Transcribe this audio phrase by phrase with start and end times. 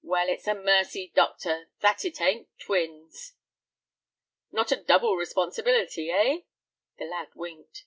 [0.00, 3.34] "Well, it's a mercy, doctor, that it ain't twins."
[4.50, 6.38] "Not a double responsibility, eh?"
[6.96, 7.84] The lad winked.